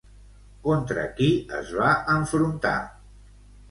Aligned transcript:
Contra 0.63 1.03
qui 1.21 1.29
es 1.61 1.71
va 1.83 1.93
enfrontar? 2.17 2.77